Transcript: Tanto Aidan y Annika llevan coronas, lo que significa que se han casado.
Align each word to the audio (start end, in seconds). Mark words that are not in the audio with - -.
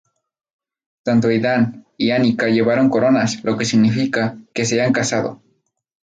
Tanto 1.03 1.27
Aidan 1.29 1.85
y 1.95 2.09
Annika 2.09 2.47
llevan 2.47 2.89
coronas, 2.89 3.43
lo 3.43 3.55
que 3.55 3.65
significa 3.65 4.35
que 4.51 4.65
se 4.65 4.81
han 4.81 4.93
casado. 4.93 5.43